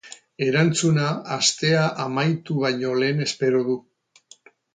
[0.43, 1.03] Erantzuna
[1.35, 3.79] astea amaitu baino lehen espero du.